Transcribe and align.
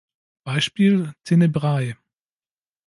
Beispiel: 0.43 1.13
tenebrae. 1.23 1.95